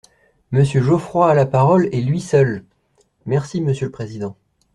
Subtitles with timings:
[0.49, 2.65] Monsieur Geoffroy a la parole, et lui seul!
[3.27, 4.35] Merci, monsieur le président.